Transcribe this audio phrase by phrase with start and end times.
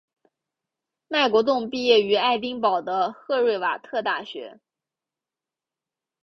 [1.09, 4.59] 麦国栋毕业于爱丁堡的赫瑞瓦特大学。